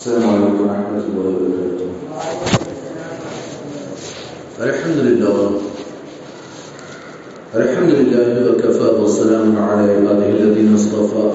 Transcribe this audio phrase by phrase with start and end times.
[0.00, 1.88] السلام عليكم ورحمة الله وبركاته.
[4.64, 5.38] الحمد لله.
[7.56, 11.26] الحمد لله وكفى والسلام على عباده الذين اصطفى.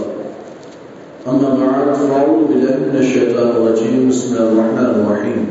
[1.30, 4.10] أما بعد، فأعوذ بالله من الشيطان الرجيم.
[4.10, 5.42] بسم الله الرحمن الرحيم.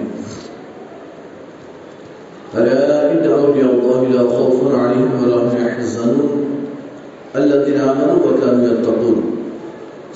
[2.59, 6.31] ألا إن أولياء الله لا خوف عليهم ولا هم يحزنون.
[7.37, 9.24] الذين آمنوا وكانوا يتقون.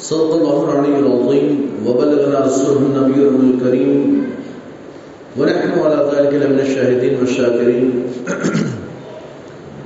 [0.00, 1.48] صدق الله العلي العظيم
[1.86, 4.26] وبلغنا رسوله النبي الكريم
[5.38, 7.86] ونحن على ذلك لمن الشاهدين والشاكرين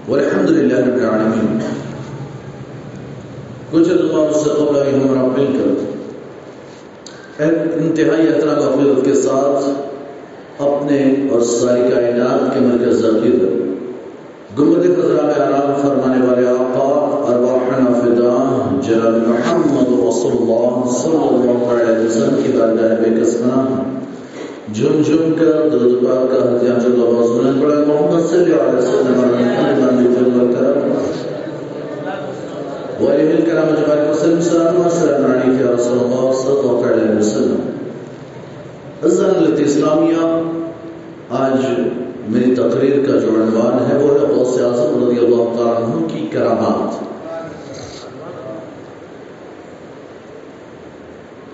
[0.09, 1.49] والحمد لله رب العالمين
[3.73, 5.69] کچھ اللہ سے قبل آئی ہمارا مل کر۔
[7.81, 10.99] انتہائی احترام غفلت کے ساتھ اپنے
[11.33, 13.72] اور ساری کائنات کے مرکز ذکر
[14.59, 16.89] گمبد خزرہ میں آرام فرمانے والے آقا،
[17.29, 23.83] ارواحنا فدا، جناب محمد رسول اللہ صلی اللہ علیہ وسلم کی بارگاہ بے قسمہ۔
[24.75, 28.79] جھم جھم کر درود پاک کا ہتھیار جو لواز بلند پڑا محمد صلی اللہ علیہ
[28.79, 30.79] وسلم محمد بن جل کر
[33.03, 37.61] وعليه الكلام جبارك وسلم السلام والسلام عليك يا رسول الله صلى الله عليه وسلم۔
[39.05, 40.43] عزیزان اسلامیہ،
[41.31, 41.65] آج
[42.73, 47.01] تقریر کا جو عنوان ہے، وہ ہے غوث اعظم رضی اللہ تعالیٰ عنہ کی کرامات۔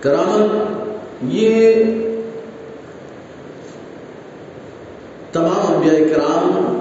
[0.01, 1.85] کرامت، یہ
[5.33, 6.77] تمام انبیاء کرام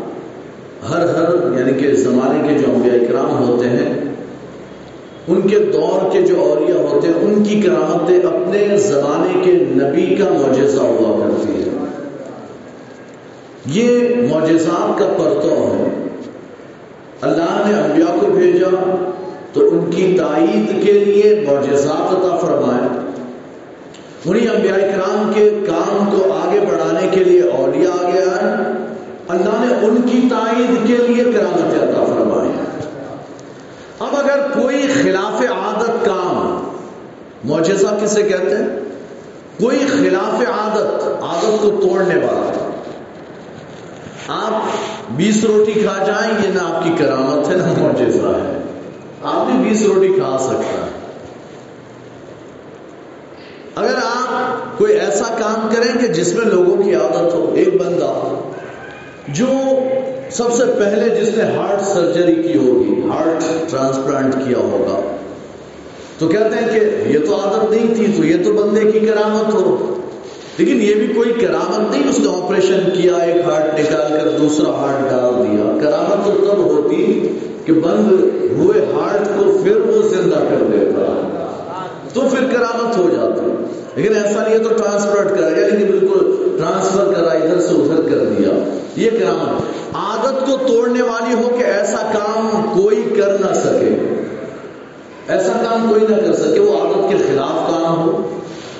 [0.89, 3.93] ہر ہر یعنی کہ زمانے کے جو انبیاء کرام ہوتے ہیں،
[5.27, 10.15] ان کے دور کے جو اولیاء ہوتے ہیں، ان کی کرامتیں اپنے زمانے کے نبی
[10.15, 11.67] کا معجزہ ہوا کرتی ہے
[13.68, 16.08] یہ معجزات کا پرتو ہے۔
[17.22, 18.96] اللہ نے انبیاء کو بھیجا
[19.54, 23.00] تو ان کی تائید کے لیے معجزات عطا فرمائے۔
[24.26, 28.54] انہیں انبیاء کرام کے کام کو آگے بڑھانے کے لیے اولیاء آگے آئے۔
[29.28, 32.50] اللہ نے ان کی تائید کے لیے کرامت عطا فرمائے
[34.00, 36.64] اب اگر کوئی خلاف عادت کام،
[37.44, 38.80] معجزہ کسے کہتے ہیں؟
[39.60, 42.57] کوئی خلاف عادت عادت کو توڑنے والا۔
[44.27, 44.52] آپ
[45.11, 48.58] بیس روٹی کھا جائیں یہ نہ آپ کی کرامت ہے، نہ معجزہ ہے۔
[49.23, 50.95] آپ بھی بیس روٹی کھا سکتا ہے
[53.76, 58.14] اگر آپ کوئی ایسا کام کریں کہ جس میں لوگوں کی عادت ہو، ایک بندہ
[59.27, 59.48] جو
[60.32, 65.02] سب سے پہلے جس نے ہارٹ سرجری کی ہوگی، ہارٹ ٹرانسپلانٹ کیا ہوگا،
[66.17, 69.54] تو کہتے ہیں کہ یہ تو عادت نہیں تھی، تو یہ تو بندے کی کرامت
[69.54, 69.96] ہو۔
[70.58, 74.70] لیکن یہ بھی کوئی کرامت نہیں، اس نے آپریشن کیا، ایک ہارٹ نکال کر دوسرا
[74.70, 78.12] ہارٹ ڈال دیا۔ کرامت تو تب ہوتی کہ بند
[78.52, 81.23] ہوئے ہارٹ کو پھر وہ زندہ کر دیتا۔
[82.14, 86.50] تو پھر کرامت ہو جاتی۔ لیکن ایسا نہیں ہے تو ٹرانسپلانٹ کرا گیا لیکن بالکل
[86.58, 88.50] ٹرانسفر کرا ادھر سے ادھر کر دیا۔
[88.95, 89.62] یہ کرامت۔
[89.95, 94.24] عادت کو توڑنے والی ہو کہ ایسا کام کوئی کر نہ سکے۔
[95.28, 98.30] ایسا کام کوئی نہ کر سکے، وہ عادت کے خلاف کام ہو۔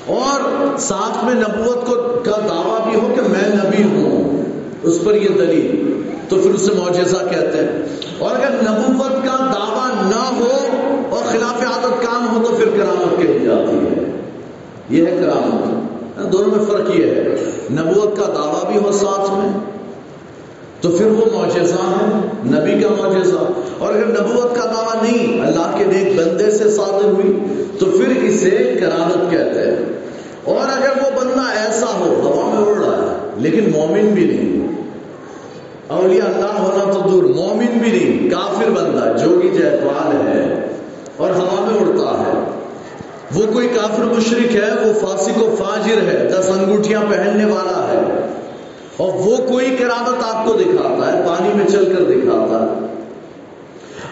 [0.08, 0.42] اور
[0.78, 1.96] ساتھ میں نبوت کو
[2.26, 4.42] کا دعویٰ بھی ہو کہ میں نبی ہوں۔
[4.84, 5.94] اس پر یہ دلیل۔
[6.30, 7.86] تو پھر اسے معجزہ کہتے ہیں۔
[8.20, 10.52] اور اگر نبوت کا دعویٰ نہ ہو
[11.10, 14.22] اور خلاف عادت کام ہو تو پھر کرامت کہی جاتی ہے۔
[14.90, 15.68] یہ ہے کرامت
[16.18, 17.36] ہاں، دونوں میں فرق یہ ہے۔
[17.72, 19.60] نبوت کا دعویٰ بھی ہو ساتھ میں۔
[20.82, 23.38] تو پھر وہ معجزہ ہے نبی کا معجزہ۔
[23.78, 27.40] اور اگر نبوت کا دعویٰ نہیں، اللہ کے نیک بندے سے صادر ہوئی،
[27.80, 29.76] تو پھر اسے کرامت کہتے ہیں۔
[30.44, 34.68] اور اگر وہ بندہ ایسا ہو ہوا میں اڑ رہا ہے، لیکن مومن بھی نہیں۔
[35.88, 40.68] اولیاء اللہ ہونا تو دور، مومن بھی نہیں، کافر بندہ جوگی جے پال ہے،
[41.18, 42.52] اور ہوا میں اڑتا ہے۔
[43.34, 48.27] وہ کوئی کافر مشرق ہے، وہ فاسق و فاجر ہے، دس انگوٹھیاں پہننے والا ہے۔
[48.98, 52.88] اور وہ کوئی کرامت آپ کو دکھاتا ہے، پانی میں چل کر دکھاتا ہے۔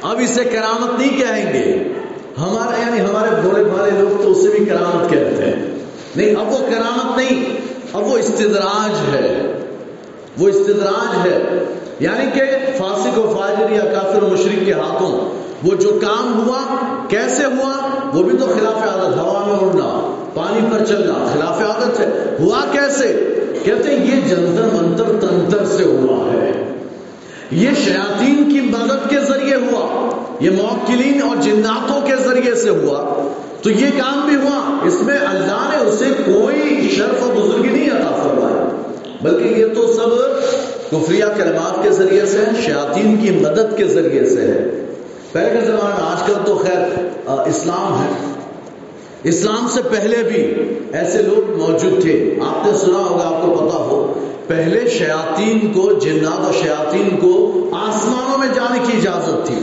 [0.01, 1.83] اب اسے کرامت نہیں کہیں گے۔
[2.37, 5.75] ہمارے یعنی ہمارے بھولے بھالے لوگ تو اسے بھی کرامت کہتے ہیں۔
[6.15, 7.57] نہیں، اب وہ کرامت نہیں،
[7.93, 9.59] اب وہ استدراج ہے۔
[10.37, 11.63] وہ استدراج ہے۔
[11.99, 12.41] یعنی کہ
[12.77, 16.77] فاسق و فاجر یا کافر و مشرق کے ہاتھوں، وہ جو کام ہوا،
[17.09, 21.99] کیسے ہوا، وہ بھی تو خلاف عادت ہوا میں اڑنا پانی پر چلنا خلاف عادت
[21.99, 23.33] ہے۔ ہوا کیسے؟
[23.63, 26.51] کہتے ہیں یہ جنتر منتر تنتر سے ہوا ہے۔
[27.51, 30.09] یہ شیاطین کی مدد کے ذریعے ہوا۔
[30.39, 33.27] یہ موکلین اور جناتوں کے ذریعے سے ہوا۔
[33.61, 37.89] تو یہ کام بھی ہوا۔ اس میں اللہ نے اسے کوئی شرف و بزرگی نہیں
[37.89, 38.69] عطا فرمایا
[39.21, 40.35] بلکہ یہ تو سب
[40.91, 44.85] کفریہ کلمات کے ذریعے سے ہے شیاطین کی مدد کے ذریعے سے ہے
[45.31, 48.34] پہلے کے زمانے میں آج کل تو خیر اسلام ہے۔
[49.25, 53.77] اسلام سے پہلے بھی ایسے لوگ موجود تھے۔ آپ نے سنا ہوگا، آپ کو پتا
[53.77, 54.13] ہو۔
[54.47, 59.55] پہلے شیاطین کو، جنات و شیاطین کو آسمانوں میں جانے کی اجازت تھی۔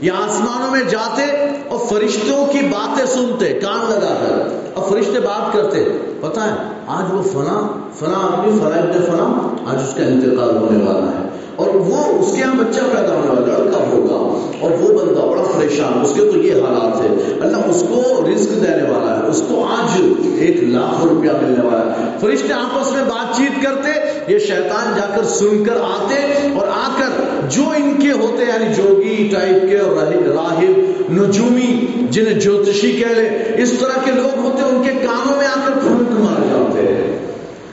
[0.00, 1.22] یہ آسمانوں میں جاتے
[1.68, 5.84] اور فرشتوں کی باتیں سنتے، کان لگا کر اور فرشتے بات کرتے۔
[6.20, 6.54] پتا ہے،
[6.86, 11.27] آج وہ فنا فنا آدمی فنا ابن فنا آج اس کا انتقال ہونے والا ہے۔
[11.58, 14.18] اور وہ اس کے یہاں بچہ پیدا ہونے والا لڑکا ہوگا۔
[14.60, 17.08] اور وہ بندہ بڑا پریشان، اس کے تو یہ حالات ہے
[17.40, 20.02] اللہ اس کو رزق دینے والا ہے، اس کو آج
[20.38, 23.90] ایک لاکھ روپیہ ملنے والا ہے۔ فرشتے آپس میں بات چیت کرتے،
[24.32, 28.74] یہ شیطان جا کر سن کر آتے اور آ کر جو ان کے ہوتے یعنی
[28.74, 30.80] جوگی ٹائپ کے اور راہب
[31.12, 35.60] نجومی، جنہیں جوتشی کہہ لے اس طرح کے لوگ ہوتے، ان کے کانوں میں آ
[35.66, 36.97] کر پھونک مار جاتے ہیں۔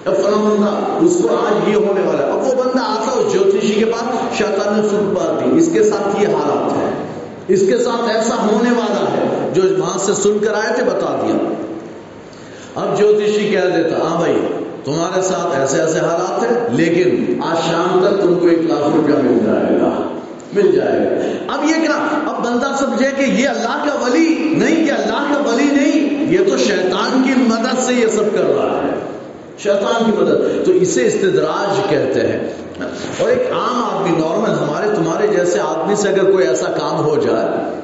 [0.05, 3.33] اب فلاں بندہ، اس کو آج یہ ہونے والا ہے۔ اب وہ بندہ آتا اس
[3.33, 6.89] جوتشی کے پاس شیطان نے سن پا دی۔ اس کے ساتھ یہ حالات ہے
[7.47, 11.21] اس کے ساتھ ایسا ہونے والا ہے جو وہاں سے سن کر آئے تھے، بتا
[11.21, 11.53] دیا۔
[12.75, 14.47] اب جوتشی کہہ دیتا ہاں بھائی،
[14.83, 19.15] تمہارے ساتھ ایسے ایسے حالات ہیں، لیکن آج شام تک تم کو ایک لاکھ روپیہ
[19.15, 20.03] مل جائے گا۔
[20.53, 24.85] مل جائے گا۔ اب یہ کیا؟ اب بندہ سمجھے کہ یہ اللہ کا ولی نہیں
[24.85, 28.81] کہ اللہ کا ولی نہیں، یہ تو شیطان کی مدد سے یہ سب کر رہا
[28.83, 29.14] ہے۔
[29.63, 32.39] شیطان کی مدد۔ تو اسے استدراج کہتے ہیں۔
[33.19, 37.15] اور ایک عام آدمی نارمل ہمارے تمہارے جیسے آدمی سے اگر کوئی ایسا کام ہو
[37.15, 37.79] جائے،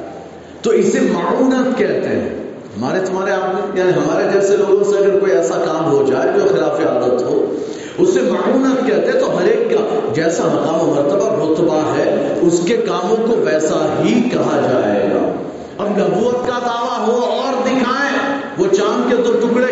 [0.61, 2.29] تو اسے معاونت کہتے ہیں۔
[2.77, 6.55] ہمارے تمہارے آدمی یعنی ہمارے جیسے لوگوں سے اگر کوئی ایسا کام ہو جائے جو
[6.55, 7.55] خلاف عادت ہو،
[7.97, 12.61] اسے معاونت کہتے ہیں۔ تو ہر ایک کا جیسا مقام و مرتبہ رتبہ ہے، اس
[12.65, 15.31] کے کاموں کو ویسا ہی کہا جائے گا۔
[15.77, 19.70] اب نبوت کا دعویٰ ہو اور دکھائیں۔ وہ چاند کے تو ٹکڑے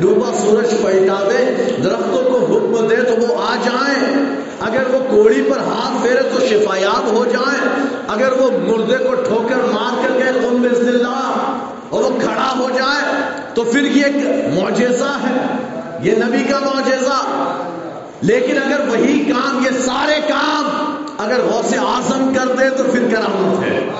[0.00, 4.26] ڈوبا سورج پلٹا دے، درختوں کو حکم دے تو وہ آ جائیں۔
[4.60, 9.56] اگر وہ کوڑی پر ہاتھ پھیرے تو شفایاب ہو جائیں۔ اگر وہ مردے کو ٹھوکر
[9.56, 11.58] مار کر گئے خون بسم اللہ
[11.90, 13.14] اور وہ کھڑا ہو جائے،
[13.54, 14.16] تو پھر یہ ایک
[14.58, 15.56] معجزہ ہے۔
[16.02, 17.22] یہ نبی کا معجزہ۔
[18.20, 23.62] لیکن اگر وہی کام، یہ سارے کام اگر غوث اعظم کر دے تو پھر کرامت
[23.62, 23.90] ہے۔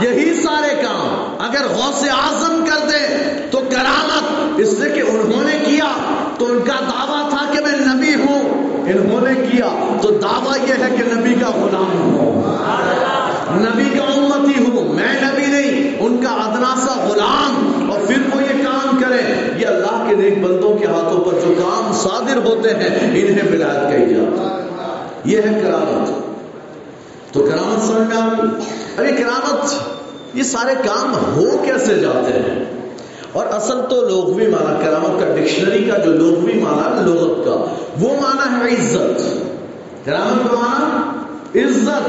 [0.00, 3.16] یہی سارے کام۔ اگر غوث اعظم کر دے
[3.50, 7.94] تو کرامت اس سے کہ انہوں نے کیا تو ان کا دعویٰ تھا کہ میں
[7.94, 12.42] نبی ہوں۔ انہوں نے کیا تو دعویٰ یہ ہے کہ نبی کا غلام ہوں۔
[13.50, 18.42] نبی کا امتی ہوں۔ میں نبی نہیں، ان کا ادنا سا غلام۔ اور پھر وہ
[18.42, 22.70] یہ کام کرے، یہ اللہ کے نیک بندوں کے ہاتھوں پر جو کام صادر ہوتے
[22.70, 24.60] ہیں، انہیں ولایت کہی جاتا
[25.24, 26.26] یہ ہے کرامت۔
[27.34, 28.50] تو کرامت سمجھ میں آ گئی؟
[28.98, 29.74] ارے کرامت
[30.36, 32.64] یہ سارے کام ہو کیسے جاتے ہیں؟
[33.32, 38.08] اور اصل تو لوگوی مانا کرامت کا، ڈکشنری کا جو لوگوی مانا، لغت کا، وہ
[38.20, 39.22] مانا ہے عزت۔
[40.04, 41.12] کرامت کا مانا
[41.54, 42.08] عزت۔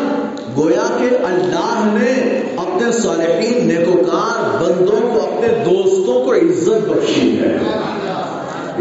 [0.57, 7.57] گویا کہ اللہ نے اپنے صالحین، نیکوکار بندوں کو، اپنے دوستوں کو عزت بخشی ہے۔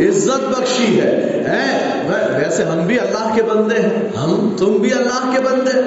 [0.08, 1.42] عزت بخشی ہے۔
[2.08, 5.80] ویسے ہم بھی اللہ کے بندے ہیں۔ ہم تم بھی اللہ کے بندے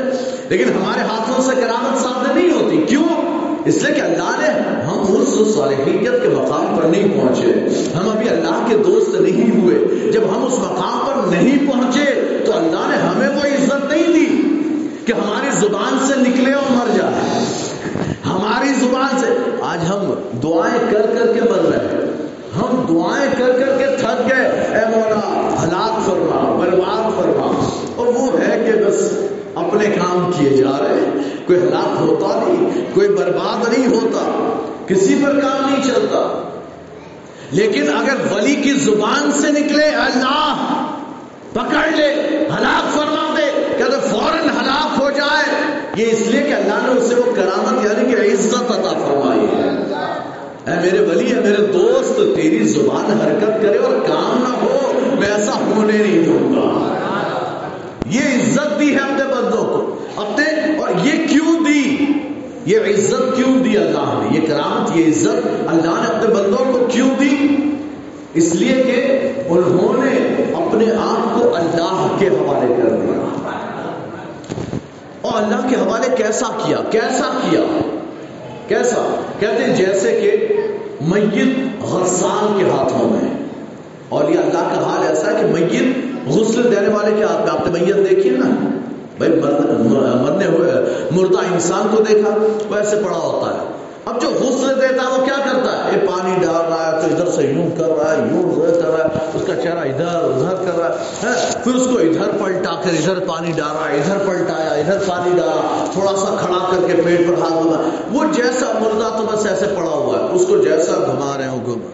[0.50, 3.30] لیکن ہمارے ہاتھوں سے کرامت سامنے نہیں ہوتی۔ کیوں؟
[3.66, 4.48] اس لیے کہ اللہ نے
[4.84, 9.76] ہم اس صالحیت کے مقام پر نہیں پہنچے۔ ہم ابھی اللہ کے دوست نہیں ہوئے۔
[10.12, 14.42] جب ہم اس مقام پر نہیں پہنچے تو اللہ نے ہمیں وہ عزت نہیں دی
[15.06, 17.44] کہ ہماری زبان سے نکلے اور مر جائے۔
[18.26, 19.26] ہماری زبان سے۔
[19.62, 20.14] آج ہم
[20.44, 22.12] دعائیں کر کر کے مر رہے ہیں۔
[22.60, 28.28] ہم دعائیں کر کر کے تھک گئے۔ اے مولا، ہلاک فرما، برباد فرما۔ اور وہ
[28.48, 29.14] ہے کہ بس
[29.56, 34.50] اپنے کام کیے جا رہے ہیں۔ کوئی ہلاک ہوتا نہیں، کوئی برباد نہیں ہوتا،
[34.88, 36.50] کسی پر کام نہیں چلتا۔
[37.52, 40.56] لیکن اگر ولی کی زبان سے نکلے، اللہ
[41.54, 42.14] پکڑ لے،
[42.60, 47.16] ہلاک فرما دے، کہ فوراً ہلاک ہو جائے، یہ اس لیے کہ اللہ نے اسے
[47.16, 49.70] وہ کرامت یعنی کہ عزت عطا فرمائی ہے۔
[50.68, 55.30] اے میرے ولی ہے میرے دوست، تیری زبان حرکت کرے اور کام نہ ہو، میں
[55.32, 56.96] ایسا ہونے نہیں دوں گا۔
[58.10, 60.46] یہ عزت دی ہے اپنے بندوں کو، اپنے،
[60.78, 62.06] اور یہ کیوں دی؟
[62.66, 66.86] یہ عزت کیوں دی اللہ نے؟ یہ کرامت، یہ عزت اللہ نے اپنے بندوں کو
[66.92, 67.56] کیوں دی؟
[68.34, 73.26] اس لیے کہ انہوں نے اپنے آپ کو اللہ کے حوالے کر دیا۔
[75.22, 77.80] اور اللہ کے حوالے کیسا کیا؟ کیسا کیا؟
[78.68, 80.48] کیسا؟ کہتے ہیں جیسے کہ
[81.02, 83.48] میت غسان کے ہاتھوں میں
[84.10, 87.52] اور یہ اللہ کا حال ایسا ہے کہ میت غسل دینے والے کے ہاتھ میں
[87.52, 88.46] آپ نے میت دیکھی نا۔
[89.18, 89.32] بھائی
[90.22, 90.72] مرنے ہوئے
[91.12, 92.30] مردہ انسان کو دیکھا،
[92.70, 93.60] وہ ایسے پڑا ہوتا ہے۔
[94.06, 97.16] اب جو غسل دیتا ہے وہ کیا کرتا ہے؟ یہ پانی ڈال رہا ہے، تو
[97.16, 100.56] ادھر سے یوں کر رہا ہے، یوں کر رہا ہے۔ اس کا چہرہ ادھر ادھر
[100.56, 104.70] کر رہا ہے ہاں۔ پھر اس کو ادھر پلٹا کر، ادھر پانی ڈالا، ادھر پلٹایا،
[104.70, 109.18] ادھر پانی ڈالا۔ تھوڑا سا کھڑا کر کے پیٹ پر ہاتھ گھما وہ جیسا مردہ
[109.18, 111.90] تو بس ایسے پڑا ہوا ہے۔ اس کو جیسا گھما رہے ہو گھما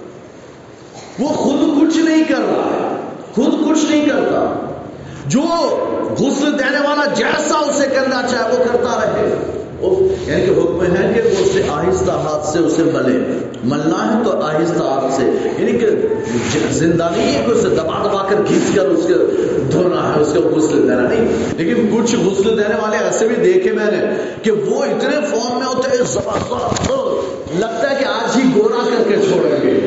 [1.20, 3.05] وہ خود کچھ نہیں کر رہا ہے۔
[3.36, 4.65] خود کچھ نہیں کرتا۔
[5.25, 5.42] جو
[6.20, 9.51] غسل دینے والا جیسا اسے کرنا چاہے وہ کرتا رہے۔
[10.27, 14.42] یعنی کہ حکم ہے کہ وہ اسے آہستہ ہاتھ سے اسے ملے۔ ملنا ہے تو
[14.42, 15.24] آہستہ ہاتھ سے۔
[15.60, 15.88] یعنی کہ
[16.72, 19.13] زندہ نہیں ہے کہ اسے دبا دبا کر کھینچ کر اس کے
[19.72, 21.27] دھونا ہے، اس کو غسل دینا نہیں۔
[21.58, 25.68] لیکن کچھ غسل دینے والے ایسے بھی دیکھے میں نے کہ وہ اتنے فارم میں
[25.68, 26.92] ہوتے ہیں، زبردست۔
[27.60, 29.85] لگتا ہے کہ آج ہی گورا کر کے چھوڑیں گے۔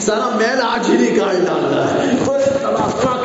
[0.00, 2.10] سارا میل آج ہی نکال ڈالنا ہے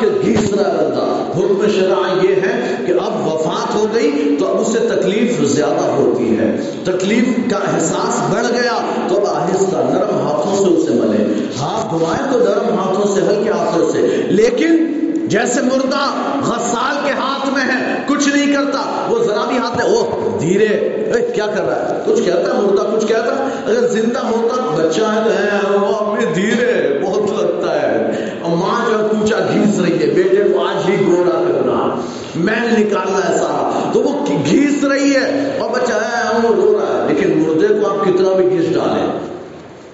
[0.00, 4.60] کے گھیس رہا بندہ حکم شرع یہ ہے کہ اب وفات ہو گئی تو اب
[4.60, 10.56] اسے تکلیف زیادہ ہوتی ہے۔ تکلیف کا احساس بڑھ گیا تو اب آہستہ نرم ہاتھوں
[10.56, 14.92] سے اسے ملے۔ ہاتھ دھوائیں تو نرم ہاتھوں سے، ہلکے ہاتھوں سے۔ لیکن
[15.26, 16.10] جیسے مردہ
[16.42, 20.66] غسال کے ہاتھ میں ہے، کچھ نہیں کرتا، وہ ذرا بھی ہاتھ میں او دھیرے،
[20.66, 24.76] اے، کیا کر رہا ہے؟ کچھ کہتا ہے مردہ، کچھ کہتا ہے، اگر زندہ ہوتا
[24.76, 27.96] بچہ ہے تو وہ اپنی دھیرے، بہت لگتا ہے۔
[28.42, 32.00] اور ماں جو پوچھا گھیس رہی ہے، بیٹے کو آج ہی گوڑا کرنا
[32.34, 37.02] محل نکالنا ہے سارا۔ تو وہ گھیس رہی ہے، اور بچہ ہے، وہ رو رہا
[37.02, 39.35] ہے۔ لیکن مردے کو آپ کتنا بھی گھیس ڈالیں۔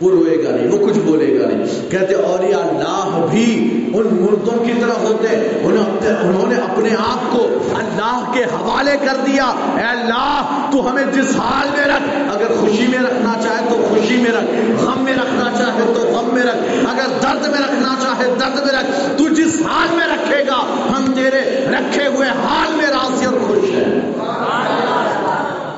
[0.02, 4.64] وہ روئے گا نہیں، وہ کچھ بولے گا نہیں۔ کہتے اولیاء اللہ بھی ان مردوں
[4.64, 10.68] کی طرح ہوتے انہوں نے اپنے آپ کو اللہ کے حوالے کر دیا۔ اے اللہ،
[10.72, 14.82] تو ہمیں جس حال میں رکھ۔ اگر خوشی میں رکھنا چاہے تو خوشی میں رکھ۔
[14.84, 18.80] غم میں رکھنا چاہے تو غم میں رکھ۔ اگر درد میں رکھنا چاہے درد میں
[18.80, 23.34] رکھ۔ تو جس حال میں رکھے گا، ہم تیرے رکھے ہوئے حال میں راضی اور
[23.46, 24.12] خوش ہیں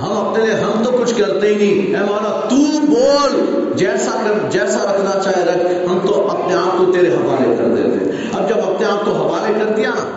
[0.02, 2.56] ہم اپنے لیے ہم تو کچھ کرتے ہی نہیں۔ اے مولا تو
[2.86, 7.64] بول، جیسا کر جیسا رکھنا چاہے رکھ۔ ہم تو اپنے آپ کو تیرے حوالے کر
[7.64, 10.10] دیتے ہیں۔ اب جب اپنے آپ کو حوالے کر دیا نا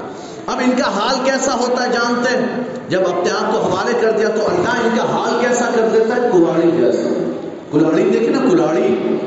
[0.46, 4.12] اب ان کا حال کیسا ہوتا ہے جانتے ہیں؟ جب اپنے آپ کو حوالے کر
[4.12, 7.32] دیا تو اللہ ان کا حال کیسا کر دیتا ہے؟ کلاڑی جیسا۔
[7.72, 9.18] کلاڑی، دیکھیں نا کلاڑی۔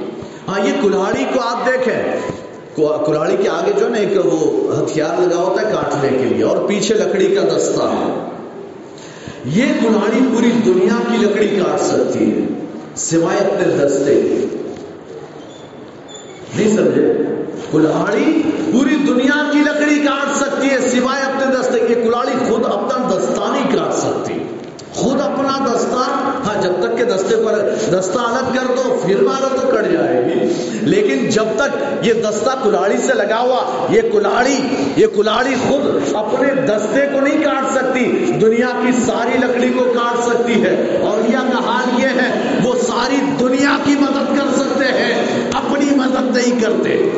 [0.49, 2.03] ہاں یہ کلاڑی کو آپ دیکھیں۔
[3.07, 6.57] کلاڑی کے آگے جو نا ایک وہ ہتھیار لگا ہوتا ہے کاٹنے کے لیے اور
[6.69, 8.40] پیچھے لکڑی کا دستہ ہے۔
[9.45, 12.45] یہ کلاڑی پوری دنیا کی لکڑی کاٹ سکتی ہے،
[12.97, 14.15] سوائے اپنے دستے۔
[16.57, 17.17] نہیں سمجھے؟
[17.73, 18.43] کلاڑی
[18.73, 23.77] پوری دنیا کی لکڑی کاٹ سکتی ہے، سوائے اپنے دستے کی کلاڑی خود اپنا دستانی
[23.77, 24.41] کاٹ سکتی ہے
[25.21, 25.97] اپنا دستہ
[26.47, 30.25] ہاں جب تک کہ دستے پر دستہ الگ کر دو، پھر مارو تو کٹ جائے
[30.25, 34.57] گی۔ لیکن جب تک یہ دستہ کلاڑی سے لگا ہوا، یہ کلاڑی
[34.97, 38.05] یہ کلاڑی خود اپنے دستے کو نہیں کاٹ سکتی،
[38.41, 42.75] دنیا کی ساری لکڑی کو کاٹ سکتی ہے۔ اور یہ کا حال یہ ہے، وہ
[42.75, 45.15] ساری دنیا کی مدد کر سکتے ہیں،
[45.53, 47.11] اپنی مدد نہیں کرتے۔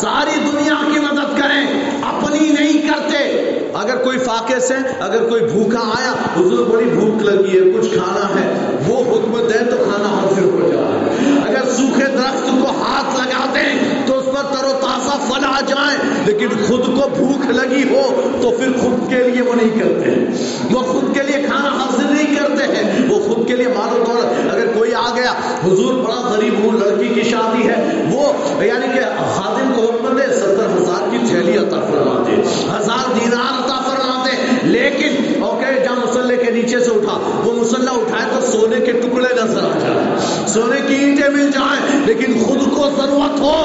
[0.00, 5.80] ساری دنیا کی مدد کریں، اپنی نہیں کرتے۔ اگر کوئی فاقے سے اگر کوئی بھوکا
[5.96, 8.48] آیا، حضور بڑی بھوک لگی ہے، کچھ کھانا ہے،
[8.86, 14.06] وہ حکم دے تو کھانا حاضر ہو جائے اگر سوکھے درخت کو ہاتھ لگا دیں
[14.06, 15.96] تو اس پر تر و تازہ پھل آ جائیں،
[16.26, 18.02] لیکن خود کو بھوک لگی ہو
[18.42, 22.34] تو پھر خود کے لیے وہ نہیں کرتے وہ خود کے لیے کھانا حاصل نہیں
[22.36, 24.22] کرتے ہیں، وہ خود کے لیے مالو طور
[24.52, 25.32] اگر کوئی آ گیا،
[25.64, 28.32] حضور بڑا غریب ہوں، لڑکی کی شادی ہے، وہ
[28.64, 29.00] یعنی کہ
[29.34, 34.24] خادم کو حکم دے، ستر ہزار کی تھیلی عطا فرما دے ہزار دینار عطا فرما
[34.24, 38.92] دے لیکن اوکے جہاں مسلح کے نیچے سے اٹھا وہ مسلح اٹھائے تو سونے کے
[38.92, 43.56] ٹکڑے نظر آ جائیں سونے کی اینٹیں مل جائیں لیکن خود کو ضرورت ہو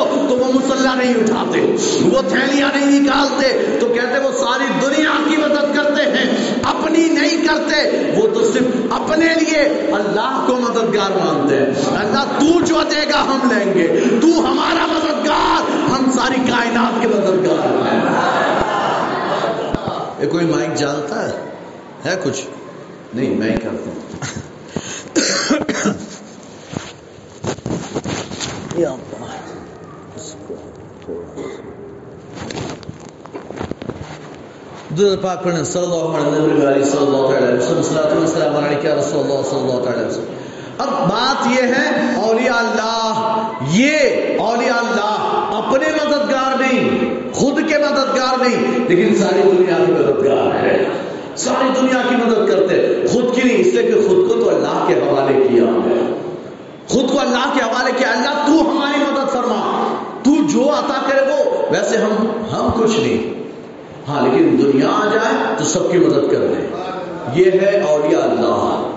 [0.86, 6.01] تو نہیں اٹھاتے، وہ تھیلیاں نہیں نکالتے۔ تو کہتے وہ ساری دنیا کی مدد کرتے
[6.01, 9.62] ہیں، اپنی نہیں کرتے، وہ تو صرف اپنے لیے
[9.94, 11.65] اللہ کو مددگار مانتے ہیں۔
[12.00, 17.08] اللہ تو جو دے گا ہم لیں گے، تو ہمارا مددگار ہم ساری کائنات کے
[17.08, 18.01] مددگار ہیں۔
[20.20, 21.34] یہ کوئی مائک جانتا ہے؟
[22.06, 22.42] ہے کچھ؟
[23.13, 24.44] نہیں، میں ہی کرتا ہوں۔
[34.97, 38.55] درود پاک پڑھنے صلی اللہ علیہ وسلم صلی اللہ علیہ وسلم صلی اللہ علیہ وسلم
[38.57, 40.43] علیہ رسول اللہ صلی اللہ علیہ وسلم
[40.79, 48.37] اب بات یہ ہے اولیاء اللہ یہ اولیاء اللہ اپنے مددگار نہیں خود کے مددگار
[48.39, 50.77] نہیں لیکن ساری دنیا کی مددگار ہے
[51.37, 54.83] ساری دنیا کی مدد کرتے خود کی نہیں اس لیے کہ خود کو تو اللہ
[54.87, 56.01] کے حوالے کیا ہے
[56.89, 59.61] خود کو اللہ کے حوالے کیا اللہ تو ہماری مدد فرما
[60.23, 63.33] تو جو عطا کرے وہ ویسے ہم ہم کچھ نہیں
[64.07, 66.65] ہاں لیکن دنیا آ جائے تو سب کی مدد کر دے
[67.35, 68.91] یہ ہے اولیاء اللہ۔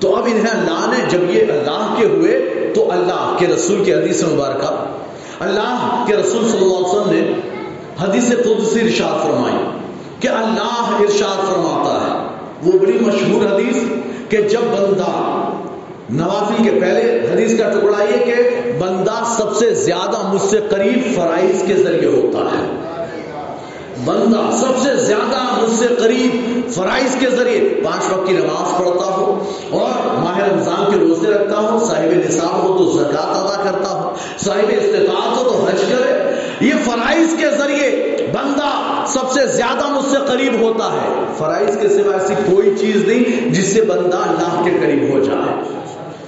[0.00, 2.38] تو اب انہیں اللہ نے جب یہ اللہ کے ہوئے
[2.74, 4.86] تو اللہ کے رسول کی حدیث مبارکہ،
[5.40, 7.32] اللہ کے رسول صلی اللہ علیہ وسلم نے
[8.00, 9.56] حدیث قدسی ارشاد فرمائی
[10.20, 12.16] کہ اللہ ارشاد فرماتا ہے۔
[12.62, 13.76] وہ بڑی مشہور حدیث
[14.28, 15.10] کہ جب بندہ
[16.10, 21.16] نوافل کے پہلے حدیث کا ٹکڑا یہ کہ بندہ سب سے زیادہ مجھ سے قریب
[21.16, 22.87] فرائض کے ذریعے ہوتا ہے۔
[24.04, 29.06] بندہ سب سے زیادہ مجھ سے قریب فرائض کے ذریعے پانچ وقت کی نماز پڑھتا
[29.06, 33.90] ہو اور ماہ رمضان کے روزے رکھتا ہو صاحب نصاب ہو تو زکات ادا کرتا
[33.90, 39.88] ہو صاحب استطاعت ہو تو حج کرے۔ یہ فرائض کے ذریعے بندہ سب سے زیادہ
[39.88, 44.16] مجھ سے قریب ہوتا ہے۔ فرائض کے سوا ایسی کوئی چیز نہیں جس سے بندہ
[44.16, 45.54] اللہ کے قریب ہو جائے۔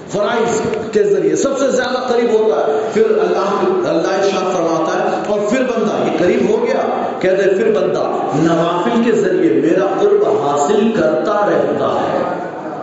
[0.09, 0.61] فرائض
[0.91, 5.00] کے ذریعے سب سے زیادہ قریب ہوتا ہے۔ پھر اللہ اللہ شاہ فرماتا ہے
[5.71, 6.81] بندہ یہ قریب ہو گیا،
[7.19, 8.03] کہتے پھر بندہ
[8.35, 12.19] نوافل کے ذریعے میرا قرب حاصل کرتا رہتا ہے،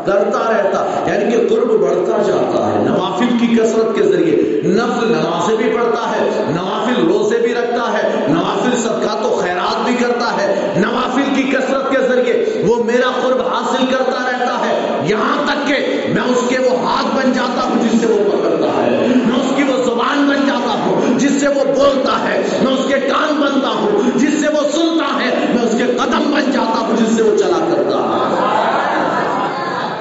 [0.04, 4.36] کرتا رہتا یعنی کہ قرب بڑھتا جاتا ہے۔ نوافل کی کثرت کے ذریعے
[4.68, 9.96] نفل نمازیں بھی پڑھتا ہے، نوافل روزے بھی رکھتا ہے، نوافل صدقات و خیرات بھی
[10.00, 15.36] کرتا ہے۔ نوافل کی کثرت کے ذریعے وہ میرا قرب حاصل کرتا رہتا ہے۔ یہاں
[15.46, 15.76] تک کہ
[16.14, 19.52] میں اس کے وہ ہاتھ بن جاتا ہوں جس سے وہ پکڑتا ہے میں اس
[19.56, 23.34] کی وہ زبان بن جاتا ہوں جس سے وہ بولتا ہے، میں اس کے کان
[23.34, 27.16] بنتا ہوں۔ جس سے وہ سنتا ہے، میں اس کے قدم بن جاتا ہوں، جس
[27.16, 28.14] سے وہ چلا کرتا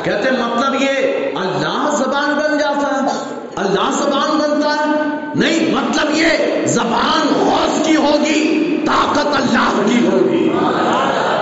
[0.03, 3.07] کہتے مطلب یہ اللہ زبان بن جاتا ہے۔
[3.55, 6.27] اللہ زبان بنتا ہے؟ نہیں مطلب یہ
[6.65, 10.49] زبان غوث کی ہوگی، طاقت اللہ کی ہوگی۔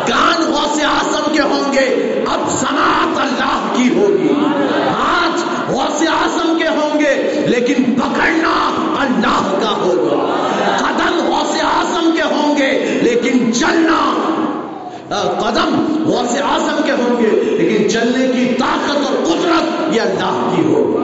[0.07, 4.33] کان غوث اعظم کے ہوں گے، اب سنات اللہ کی ہوگی۔
[4.87, 8.84] ہاتھ غوث اعظم کے ہوں گے، لیکن پکڑنا
[13.65, 15.73] چلنا قدم
[16.05, 21.03] غوث اعظم کے ہوں گے، لیکن چلنے کی طاقت اور قدرت یہ اللہ کی ہوگی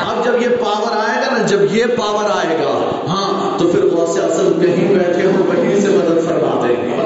[0.00, 2.74] اب جب یہ پاور آئے گا نا، جب یہ پاور آئے گا
[3.08, 7.00] ہاں تو پھر غوث اعظم کہیں بیٹھے ہوں، وہیں سے مدد فرما دیں گے.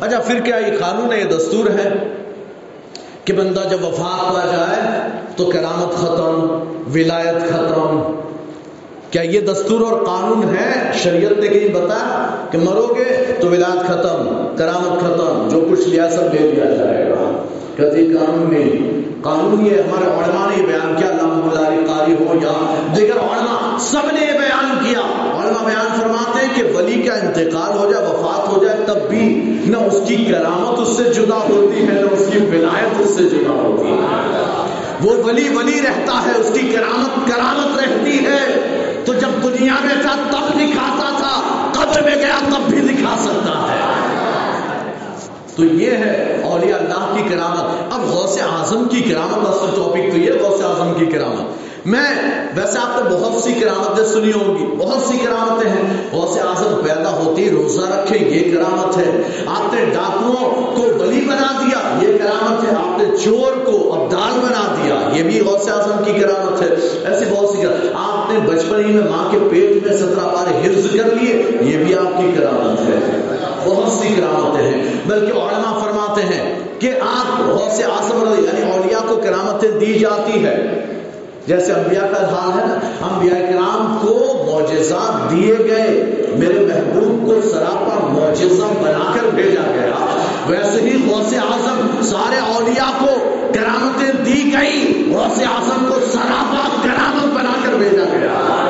[0.00, 1.88] اچھا پھر کیا یہ قانون ہے، یہ دستور ہے
[3.24, 4.80] کہ بندہ جب وفات پا جائے
[5.36, 7.90] تو کرامت ختم، ولایت ختم
[9.10, 13.84] کیا یہ دستور اور قانون ہے شریعت نے کہیں بتایا کہ مرو گے تو ولاد
[13.84, 17.44] ختم، کرامت ختم، جو کچھ لیا سب لے لیا جائے گا۔
[17.76, 23.16] کہتے قانون نہیں؟ قانون یہ ہمارے علماء نے بیان کیا، اللہ قاری ہو یا دیگر
[23.16, 25.00] علماء، سب نے یہ بیان کیا۔
[25.42, 29.54] علماء بیان فرماتے ہیں کہ ولی کا انتقال ہو جائے، وفات ہو جائے، تب بھی
[29.66, 33.22] نہ اس کی کرامت اس سے جدا ہوتی ہے، نہ اس کی ولایت اس سے
[33.22, 34.30] جدا ہوتی ہے۔
[35.04, 38.69] وہ ولی ولی رہتا ہے، اس کی کرامت کرامت رہتی ہے۔
[39.04, 41.40] تو جب دنیا میں تھا تب دکھاتا تھا
[41.72, 44.00] قبر میں گیا تب بھی دکھا سکتا ہے۔
[45.56, 50.18] تو یہ ہے اولیاء اللہ کی کرامت۔ اب غوث اعظم کی کرامت اصل ٹاپک تو
[50.18, 52.10] یہ غوث اعظم کی کرامت۔ میں
[52.56, 56.80] ویسے آپ نے بہت سی کرامتیں سنی ہوں گی، بہت سی کرامتیں ہیں۔ غوث اعظم
[56.82, 62.18] پیدا ہوتی روزہ رکھے، یہ کرامت ہے۔ آپ نے ڈاکوؤں کو بلی بنا دیا، یہ
[62.18, 66.62] کرامت ہے۔ آپ نے چور کو ابدال بنا دیا، یہ بھی غوث اعظم کی کرامت
[66.62, 66.68] ہے۔
[67.04, 70.66] ایسی بہت سی کرامت آپ نے بچپن ہی میں ماں کے پیٹ میں سترہ بار
[70.66, 73.20] حفظ کر لیے، یہ بھی آپ کی کرامت ہے۔
[73.64, 79.16] بہت سی کرامتیں ہیں۔ بلکہ علماء فرماتے ہیں کہ آپ غوث اعظم یعنی اولیاء کو
[79.16, 80.86] کرامتیں دی جاتی ہے۔
[81.46, 87.48] جیسے انبیاء کا حال ہے نا، انبیاء کرام کو معجزات دیے گئے، میرے محبوب کو
[87.48, 90.06] سراپا معجزہ بنا کر بھیجا گیا۔
[90.46, 97.34] ویسے ہی غوث اعظم سارے اولیاء کو کرامتیں دی گئی، غوث اعظم کو سراپا کرامت
[97.34, 98.60] بنا کر بھیجا گیا۔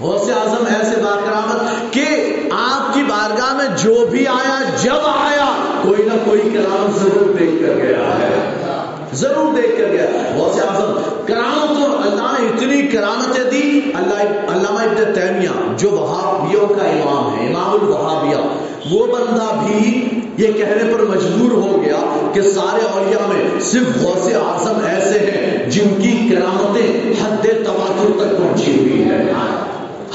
[0.00, 2.06] غوث اعظم ایسے با کرامت کہ
[2.50, 5.46] آپ کی بارگاہ میں جو بھی آیا، جب آیا،
[5.82, 8.67] کوئی نہ کوئی کرامت ضرور دیکھ کر گیا ہے۔
[9.12, 10.92] ضرور دیکھ کر گیا۔ غوث اعظم،
[11.26, 17.38] کرامت اور اللہ نے اتنی کرامتیں دی، اللہ علامہ ابن تیمیہ، جو وہابیوں کا امام
[17.38, 23.26] ہے، امام الوہابیہ۔ وہ بندہ بھی یہ کہنے پر مجبور ہو گیا کہ سارے اولیاء
[23.28, 29.32] میں صرف غوث اعظم ایسے ہیں جن کی کرامتیں حد تواتر تک پہنچی ہوئی ہے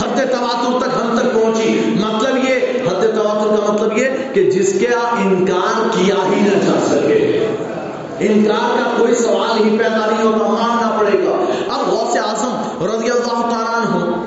[0.02, 2.56] حد تواتر تک ہم تک پہنچی۔ مطلب یہ،
[2.90, 7.48] حد تواتر کا مطلب یہ کہ جس کے انکار کیا ہی نہ جا سکے۔
[8.28, 13.10] انکار کا کوئی سوال ہی پیدا نہیں ہوتا ماننا پڑے گا۔ اب غوث اعظم رضی
[13.12, 14.24] اللہ تعالیٰ ہو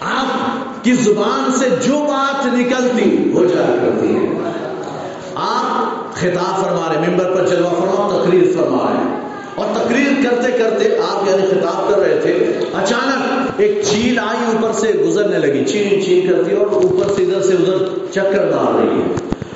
[0.00, 4.20] آپ کی زبان سے جو بات نکلتی ہو جایا کرتی ہے
[5.34, 10.98] آپ خطاب فرما رہے ممبر پر جلوہ فرما تقریر فرما رہے اور تقریر کرتے کرتے
[11.12, 12.32] آپ یعنی خطاب کر رہے تھے،
[12.74, 17.42] اچانک ایک چیل آئی، اوپر سے گزرنے لگی۔ چین چین کرتی اور اوپر سے ادھر
[17.42, 17.76] سے ادھر
[18.12, 19.06] چکر مار رہی ہے۔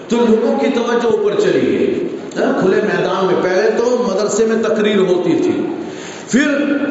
[0.09, 4.99] تو لوگوں کی توجہ اوپر چلی گئی۔ کھلے میدان میں پہلے تو مدرسے میں تقریر
[4.99, 5.75] ہوتی تھی۔
[6.31, 6.49] پھر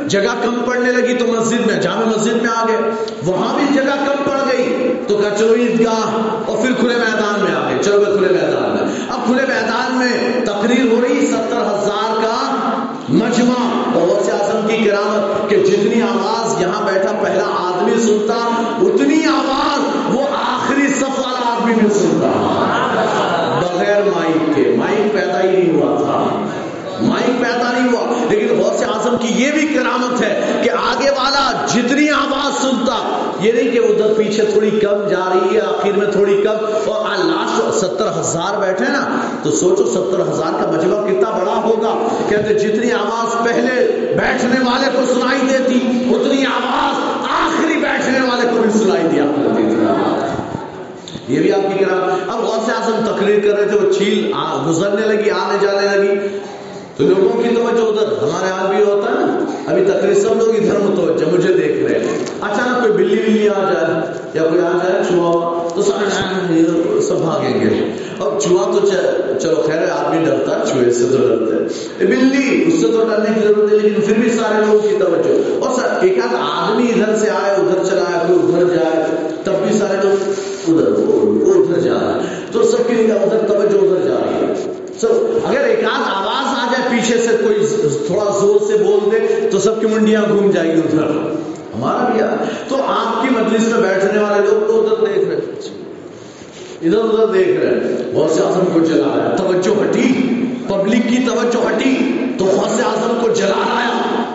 [0.08, 2.78] جگہ کم پڑنے لگی تو مسجد میں، جامع مسجد میں آ گئے۔
[3.26, 7.56] وہاں بھی جگہ کم پڑ گئی تو کہا چلو عیدگاہ، اور پھر کھلے میدان میں
[7.56, 11.58] آ گئے۔ چلو میں کھلے میدان میں۔ اب کھلے میدان میں تقریر ہو رہی، ستر
[11.58, 12.60] ہزار کا
[13.10, 18.36] مجمع۔ اور سے اعظم کی کرامت کہ جتنی آواز یہاں بیٹھا، پہلا آدمی سنتا،
[18.82, 19.82] اتنی آواز
[20.16, 22.32] وہ آخری صف والا آدمی بھی سنتا
[23.62, 26.46] بغیر مائک کے مائک پیدا ہی نہیں ہوا تھا۔
[27.02, 31.10] مائک پیدا نہیں ہوا۔ لیکن بہت سے اعظم کی یہ بھی کرامت ہے کہ آگے
[31.10, 35.98] والا جتنی آواز سنتا، یہ نہیں کہ ادھر پیچھے تھوڑی کم جا رہی ہے، آخر
[35.98, 41.08] میں تھوڑی کم۔ اور لاسٹ ستر ہزار بیٹھے نا، تو سوچو ستر ہزار کا مجمع
[41.08, 45.80] کتنا بڑا ہوگا۔ کہتے جتنی آواز پہلے بیٹھنے والے کو سنائی دیتی،
[46.16, 49.63] اتنی آواز آخری بیٹھنے والے کو بھی سنائی دیا کرتی
[51.28, 54.32] یہ بھی آپ کی کرا اب غوث اعظم تقریر کر رہے تھے، وہ چیل
[54.70, 56.28] گزرنے لگی، آنے جانے لگی۔
[56.98, 60.50] تو لوگوں کی توجہ ادھر، ہمارے یہاں بھی ہوتا ہے نا۔ ابھی تقریب سب لوگ
[60.50, 64.78] ادھر متوجہ، مجھے دیکھ رہے ہیں۔ اچانک کوئی بلی بلی آ جائے یا کوئی آ
[64.84, 68.88] جائے چوہا، تو سارے سب بھاگیں گے۔ اور چوہا تو
[69.40, 73.48] چلو خیر آدمی ڈرتا ہے، چوہے سے تو ڈرتے بلی، اس سے تو ڈرنے کی
[73.48, 77.16] ضرورت ہے، لیکن پھر بھی سارے لوگوں کی توجہ۔ اور سر، ایک آدھ آدمی ادھر
[77.16, 79.06] سے آئے، ادھر چلا ہے کوئی ادھر جائے،
[79.44, 80.30] تب بھی سارے لوگ
[80.68, 85.10] ادھر ادھر جا رہا ہے تو سب کی ادھر توجہ، ادھر جا رہی ہے۔ سب
[85.44, 89.60] اگر ایک آدھ آواز آ جائے پیچھے سے کوئی تھوڑا زور سے بول دے، تو
[89.60, 91.04] سب کی منڈیاں گھوم جائیں گی ادھر۔
[91.76, 92.22] ہمارا بھی
[92.68, 95.76] تو آپ کی مجلس میں بیٹھنے والے لوگ تو ادھر دیکھ رہے ہیں۔ اچھا۔
[96.82, 100.30] ادھر ادھر دیکھ رہے بہت سے آزم کو جلا رہا ہے۔ توجہ ہٹی۔
[100.68, 101.98] پبلک کی توجہ ہٹی۔
[102.40, 103.92] تو بہت سے آزم کو جلا رہا ہے۔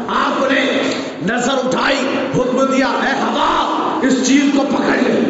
[0.08, 0.78] آپ نے
[1.26, 1.96] نظر اٹھائی،
[2.36, 3.68] حکم دیا، اے ہوا
[4.02, 5.20] اس چیز کو پکڑ لے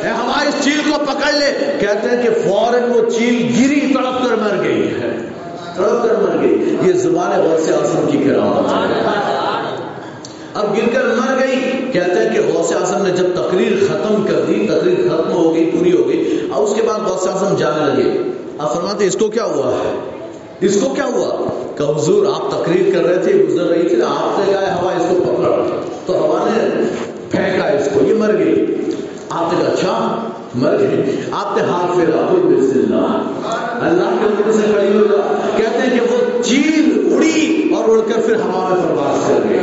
[0.00, 4.28] اے ہوا اس چیل کو پکڑ لے، کہتے ہیں کہ فوراً وہ چیل گری تڑپ
[4.28, 5.16] کر مر گئی ہے۔
[5.76, 8.72] تڑپ کر مر گئی۔ یہ زبان غوث اعظم کی کرامت
[10.54, 14.40] اب گر کر مر گئی۔ کہتے ہیں کہ غوث اعظم نے جب تقریر ختم کر
[14.48, 18.02] دی، تقریر ختم ہو گئی، پوری ہو گئی۔ اور اس کے بعد غوث اعظم جانے
[18.02, 18.18] لگے۔
[18.58, 19.98] آپ فرماتے اس کو کیا ہوا ہے؟
[20.60, 24.38] اس کو کیا ہوا؟ کہ حضور، آپ تقریر کر رہے تھے، گزر رہی تھی، آپ
[24.38, 26.84] نے کہا ہوا اس کو پکڑا تو ہوا نے
[27.30, 28.66] پھینکا اس کو، یہ مر گئی۔
[29.30, 33.06] آپ نے کہا اچھا مر گئے آپ نے ہاتھ پھیرا کوئی بسم اللہ
[33.84, 37.98] اللہ کے حکم سے کھڑی ہو جا۔ کہتے ہیں کہ وہ چیل اڑی اور اڑ
[37.98, 39.58] کر پھر ہوا میں پرواز کر گئی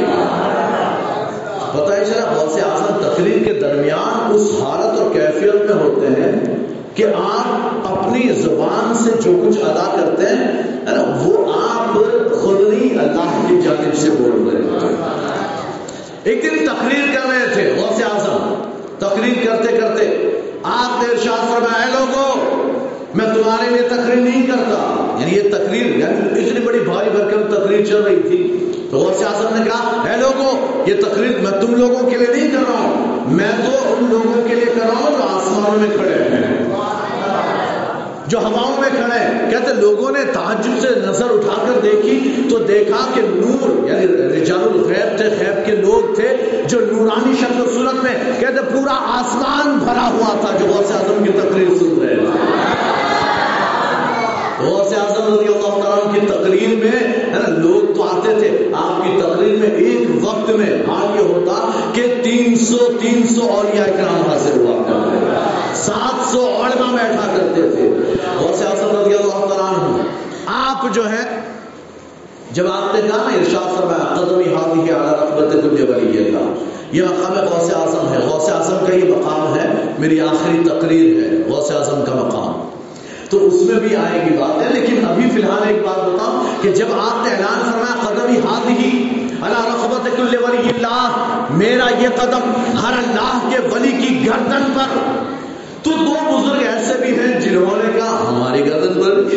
[1.72, 6.08] پتہ ہے چلا بہت سے آسان تقریر کے درمیان اس حالت اور کیفیت میں ہوتے
[6.08, 6.56] ہیں
[6.96, 10.62] کہ آپ اپنی زبان سے جو کچھ ادا کرتے ہیں
[11.26, 11.94] وہ آپ
[12.42, 14.96] خود نہیں اللہ کی جانب سے بول رہے ہیں۔
[16.24, 18.54] ایک دن تقریر کر رہے تھے، غوث اعظم۔
[19.00, 20.34] تقریر کرتے کرتے
[20.68, 22.36] آپ نے ارشاد فرمایا لوگوں
[23.16, 25.16] میں تمہارے لیے تقریر نہیں کرتا.
[25.20, 29.56] یعنی یہ تقریر یعنی اتنی بڑی بھاری بھرکم تقریر چل رہی تھی۔ تو غور اعظم
[29.56, 33.26] نے کہا، اے لوگوں یہ تقریر میں تم لوگوں کے لیے نہیں کر رہا ہوں۔
[33.32, 36.48] میں تو ان لوگوں کے لیے کر رہا ہوں جو آسمانوں میں کھڑے ہیں۔
[38.28, 42.98] جو ہواؤں میں کھڑے کہتے لوگوں نے تعجب سے نظر اٹھا کر دیکھی تو دیکھا
[43.14, 46.38] کہ نور یعنی رجال الغیب تھے خیب کے لوگ تھے،
[46.68, 51.24] جو نورانی شکل و صورت میں، کہتے پورا آسمان بھرا ہوا تھا جو غوث اعظم
[51.24, 52.26] کی تقریر سن رہے تھے۔
[54.66, 59.04] غوث اعظم رضی اللہ تعالیٰ کی تقریر میں، ہے نا، لوگ تو آتے تھے۔ آپ
[59.04, 63.84] کی تقریر میں ایک وقت میں حال یہ ہوتا کہ تین سو تین سو اولیاء
[63.84, 64.67] اکرام حاصل ہوا
[65.88, 67.90] سات سو علماء بیٹھا کرتے تھے۔
[68.40, 70.04] غوث اعظم رضی اللہ تعالیٰ عنہ۔
[70.46, 71.40] آپ جو ہے
[72.52, 76.54] جب آپ نے کہا نا، ارشاد فرمایا، قدمی حاضی کے اعلیٰ رقبت کل ولی اللہ۔
[76.92, 81.52] یہ مقام غوث اعظم ہے۔ غوث اعظم کا یہ مقام ہے، میری آخری تقریر ہے،
[81.52, 82.70] غوث اعظم کا مقام۔
[83.30, 86.64] تو اس میں بھی آئے گی بات ہے، لیکن ابھی فی الحال ایک بات بتاؤں
[86.64, 91.28] کہ جب آپ نے اعلان فرمایا قدم ہی ہاتھ ہی اللہ رقبت کل ولی اللہ،
[91.50, 95.00] میرا یہ قدم ہر اللہ کے ولی کی گردن پر
[95.88, 99.36] تو دو بزرگ ایسے بھی ہیں جنہوں نے کہا ہماری گردن پر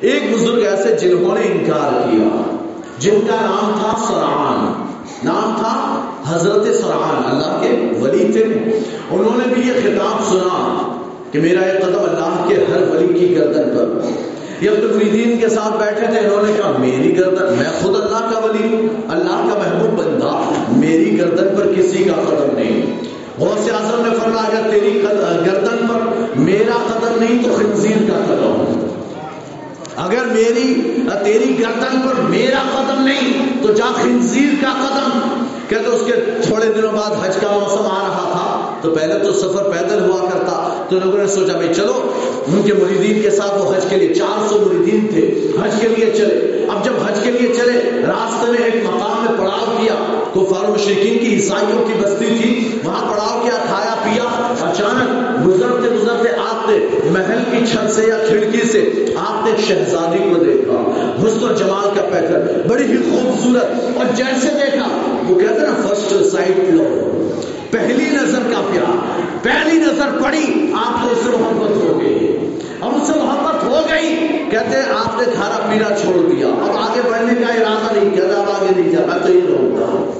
[0.00, 2.56] ایک بزرگ ایسے جنہوں نے انکار کیا،
[2.98, 4.88] جن کا نام تھا سرعان۔
[5.24, 8.42] نام تھا حضرت سرعان، اللہ کے ولی تھے۔
[9.10, 10.84] انہوں نے بھی یہ خطاب سنا
[11.32, 14.00] کہ میرا یہ قدم اللہ کے ہر ولی کی گردن پر۔
[14.60, 18.38] یہ عبد کے ساتھ بیٹھے تھے، انہوں نے کہا، میری گردن، میں خود اللہ کا
[18.38, 20.42] ولی ہوں، اللہ کا محبوب بندہ،
[20.76, 23.00] میری گردن پر کسی کا قدم نہیں۔
[23.38, 25.02] بہت سے اعظم نے فرمایا، اگر تیری
[25.46, 26.00] گردن پر
[26.36, 28.86] میرا قدم نہیں تو خنزیر کا قدم۔
[29.96, 30.74] اگر میری
[31.24, 36.66] تیری گردن پر میرا قدم نہیں تو جا خنزیر کا قدم۔ کہتے اس کے تھوڑے
[36.66, 40.84] دنوں بعد حج کا موسم آ رہا تھا۔ تو پہلے تو سفر پیدل ہوا کرتا۔
[40.88, 42.12] تو لوگوں نے سوچا، بھائی چلو،
[42.46, 45.88] ان کے مریدین کے ساتھ وہ حج کے لیے چار سو مریدین تھے۔ حج کے
[45.88, 46.57] لیے چلے۔
[47.38, 49.94] لیے چلے، راستے میں ایک مقام میں پڑاؤ کیا۔
[50.34, 54.22] کفار مشرقین کی عیسائیوں کی بستی تھی۔ وہاں پڑاؤ کیا، کھایا پیا۔
[54.60, 56.78] اچانک گزرتے گزرتے آپ نے
[57.10, 60.90] محل کی چھت سے یا کھڑکی سے آپ نے شہزادی کو دیکھا۔
[61.22, 63.64] حسن و جمال کا پیکر، بڑی ہی خوبصورت۔
[63.96, 66.84] اور جیسے دیکھا، وہ کہتے ہیں نا فرسٹ سائٹ لو
[67.70, 72.37] پہلی نظر کا پیار، پہلی نظر پڑی، آپ کو اس سے محبت ہو گئی
[72.80, 76.76] اب اس سے محبت ہو گئی۔ کہتے ہیں، آپ نے کھانا پینا چھوڑ دیا۔ اب
[76.76, 80.10] آگے بڑھنے کا ارادہ نہیں کہتا اب آگے نہیں جا، میں تو یہ رہوں گا۔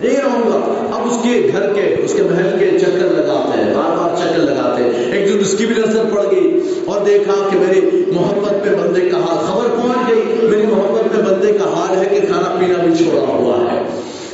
[0.00, 3.74] نہیں رہوں گا۔ اب اس کے گھر کے، اس کے محل کے چکر لگاتے ہیں،
[3.74, 7.48] بار بار چکر لگاتے ہیں۔ ایک دن اس کی بھی نظر پڑ گئی اور دیکھا
[7.52, 11.64] کہ میری محبت پہ بندے کا حال، خبر پہنچ گئی؟ میری محبت پہ بندے کا
[11.64, 13.82] حال ہے کہ کھانا پینا بھی چھوڑا ہوا ہے۔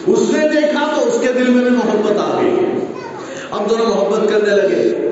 [0.06, 2.56] اس نے دیکھا تو اس کے دل میں بھی محبت آ گئی۔
[3.50, 5.10] اب دونوں محبت کرنے لگے۔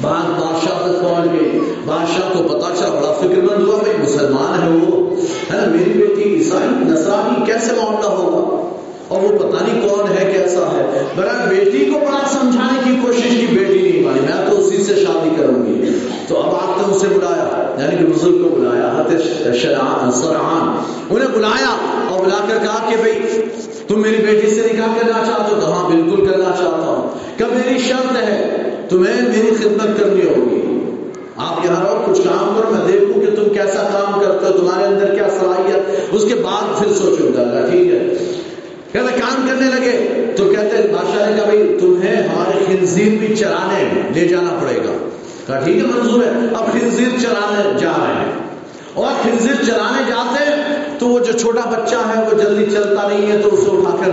[0.00, 4.62] بات بادشاہ تک پہنچ گئی بادشاہ کو پتا چلا، بڑا فکر مند ہوا بھائی مسلمان
[4.62, 5.10] ہے وہ۔
[5.52, 8.78] ہے نا، میری بیٹی عیسائی نسرانی کیسے معاملہ ہوگا؟
[9.08, 13.40] اور وہ پتہ نہیں کون ہے، کیسا ہے۔ میرا بیٹی کو بڑا سمجھانے کی کوشش
[13.40, 16.96] کی، بیٹی نہیں مانی۔ میں تو اسی سے شادی کروں گی۔ تو اب آپ نے
[16.96, 18.82] اسے بلایا یعنی کہ بزرگ کو بلایا
[20.12, 23.12] سرحان انہیں بلایا اور بلا کر کہا کہ بھائی
[23.92, 27.46] تم میری بیٹی سے نکاح کرنا چاہتے ہو تو ہاں بالکل کرنا چاہتا ہوں۔ کب
[27.52, 30.84] میری شرط ہے؟ تمہیں میری خدمت کرنی ہوگی۔
[31.36, 34.84] آپ یہاں رہو، کچھ کام کرو، میں دیکھوں کہ تم کیسا کام کرتے ہو، تمہارے
[34.84, 38.14] اندر کیا صلاحیت۔ اس کے بعد پھر سوچوں گا ٹھیک ہے۔
[38.92, 44.02] کہتے کام کرنے لگے۔ تو کہتے بادشاہ نے کہا، بھائی، تمہیں ہمارے خنزیر بھی چرانے
[44.14, 45.08] لے جانا پڑے گا۔
[45.46, 48.32] کہا، ٹھیک ہے، منظور ہے۔ اب خنزیر چرانے جا رہے ہیں۔
[48.94, 53.32] اور خنزیر چلانے جاتے ہیں تو وہ جو چھوٹا بچہ ہے، وہ جلدی چلتا نہیں
[53.32, 54.10] ہے تو اسے اٹھا کر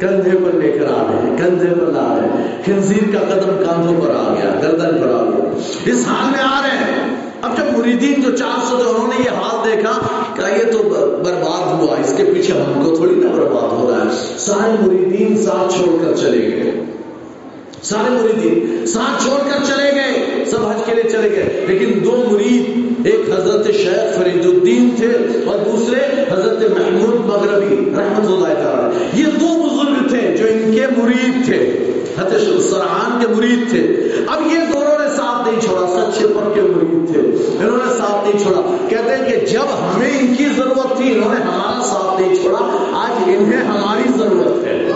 [0.00, 3.64] کندھے پر لے کر آ رہے ہیں کندھے پر لا رہے ہیں۔ خنزیر کا قدم
[3.66, 5.50] کاندھوں پر آ گیا، گردن پر آ گیا۔
[5.84, 9.24] اس حال میں آ رہے ہیں۔ اب جب مریدین جو چار سو جو انہوں نے
[9.24, 9.98] یہ حال دیکھا،
[10.36, 10.78] کہ یہ تو
[11.24, 15.36] برباد ہوا۔ اس کے پیچھے ہم کو تھوڑی نہ برباد ہو رہا ہے۔ سارے مریدین
[15.36, 16.91] ساتھ چھوڑ کر چلے گئے۔
[17.82, 22.24] سارے مریدین ساتھ چھوڑ کر چلے گئے، سب حج کے لیے چلے گئے۔ لیکن دو
[22.30, 25.08] مرید، ایک حضرت شیخ فرید الدین تھے
[25.46, 31.02] اور دوسرے حضرت محمود مغربی، رحمت اللہ تعالی۔ یہ دو بزرگ تھے جو ان کے
[31.02, 36.26] مرید تھے۔ حضرت سرحان کے مرید تھے۔ اب یہ دونوں نے ساتھ نہیں چھوڑا، سچے
[36.26, 37.20] پکے مرید تھے۔
[37.60, 41.34] انہوں نے ساتھ نہیں چھوڑا۔ کہتے ہیں کہ جب ہمیں ان کی ضرورت تھی، انہوں
[41.34, 42.58] نے ہمارا ساتھ نہیں چھوڑا،
[42.92, 44.88] آج انہیں ہماری ضرورت ہے۔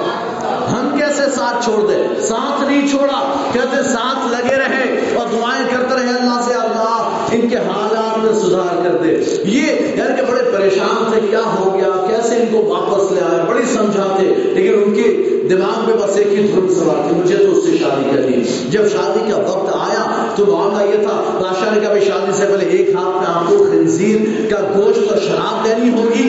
[1.06, 6.10] کیسے ساتھ چھوڑ دیں ساتھ نہیں چھوڑا، کہتے ساتھ لگے رہے اور دعائیں کرتے رہے
[6.10, 9.12] اللہ سے، اللہ ان کے حالات میں سدھار کر دے۔
[9.44, 9.66] یہ
[9.96, 13.64] یعنی کہ بڑے پریشان تھے، کیا ہو گیا؟ کیسے ان کو واپس لے آئے؟ بڑی
[13.74, 15.12] سمجھاتے، لیکن ان کے
[15.50, 18.88] دماغ میں بس ایک ہی دھن سوال تھی مجھے تو اس سے شادی کرنی جب
[18.92, 20.04] شادی کا وقت آیا
[20.36, 23.48] تو معاملہ یہ تھا، بادشاہ نے کہا بھائی شادی سے پہلے ایک ہاتھ میں آپ
[23.48, 26.28] کو خنزیر کا گوشت اور شراب دینی ہوگی،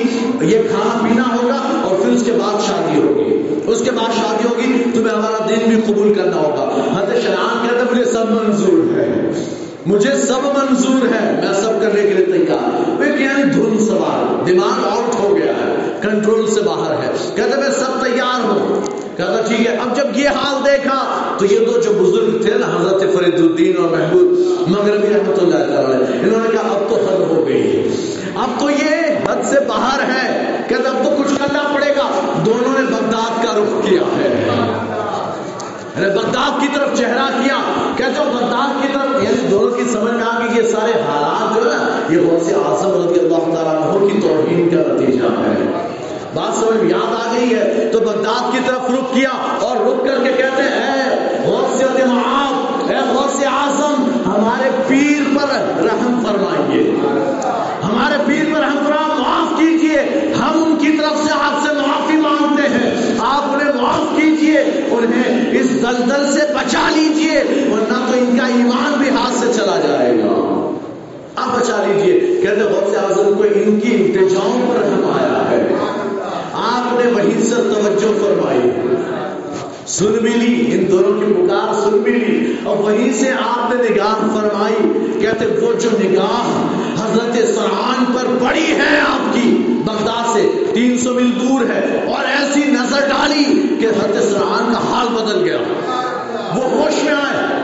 [0.53, 3.06] یہ کھانا پینا ہوگا اور پھر اس کے بعد شادی ہوگی۔
[5.69, 9.31] بھی قبول کرنا ہوگا۔ حضرت شران کہتے مجھے سب منظور ہے۔
[9.85, 12.87] مجھے سب منظور ہے۔ میں سب کرنے کے لیے تیار
[13.19, 18.05] یعنی دھن سوال، دماغ آؤٹ ہو گیا ہے کنٹرول سے باہر ہے۔ کہتے میں سب
[18.05, 18.81] تیار ہوں۔
[19.17, 22.81] کہتا ٹھیک ہے، اب جب یہ حال دیکھا، تو یہ دو جو بزرگ تھے نا،
[22.81, 24.31] حضرت فرید الدین اور محبوب
[24.67, 27.89] مغربی رحمت اللہ تعالی انہوں نے کہا، اب تو حد ہو گئی۔
[28.35, 28.95] اب تو یہ
[29.29, 33.53] حد سے باہر ہے۔ کہتے اب تو کچھ کرنا پڑے گا۔ دونوں نے بغداد کا
[33.53, 34.49] رخ کیا ہے۔
[36.05, 37.57] بغداد کی طرف چہرہ کیا
[37.95, 41.55] کہتے ہو بغداد کی طرف یعنی دونوں کی سمجھ میں آ گئی یہ سارے حالات
[41.55, 45.71] جو ہے نا، یہ غوث اعظم رضی اللہ تعالیٰ عنہ کی توہین کا نتیجہ ہے۔
[46.33, 49.29] بات سمجھ میں یاد آ گئی ہے، تو بغداد کی طرف رخ کیا
[49.59, 55.49] اور رک کر کے کہتے ہیں غوث معاف اے غوث اعظم، ہمارے پیر پر
[55.83, 56.95] رحم فرمائیے۔
[57.83, 62.16] ہمارے پیر پر رحم فرما، معاف کیجیے، ہم ان کی طرف سے آپ سے معافی
[63.27, 64.59] آپ انہیں معاف کیجیے،
[64.91, 67.39] انہیں اس دلدل سے بچا لیجیے،
[67.71, 70.71] ورنہ تو ان کا ایمان بھی ہاتھ سے چلا جائے گا۔
[71.35, 75.75] آپ بچا لیجیے۔ کہتے غوث اعظم کو ان کی انتجاؤں پر رحم آیا ہے۔
[76.53, 78.71] آپ نے وہیں سے توجہ فرمائی
[79.87, 83.89] سن بھی لی ان دونوں کی پکار سن بھی لی اور وہیں سے آپ نے
[83.89, 86.67] نگاہ فرمائی۔ کہتے وہ جو نگاہ
[87.03, 92.25] حضرت سرحان پر پڑی ہے آپ کی، بغداد سے تین سو میل دور ہے اور
[92.25, 95.57] ایسی نظر ڈالی کہ حضرت سرحان کا حال بدل گیا۔
[96.55, 97.61] وہ ہوش میں آئے۔